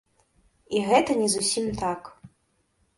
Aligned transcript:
І 0.79 0.81
гэта 0.89 1.19
не 1.21 1.29
зусім 1.37 1.65
так. 1.85 2.13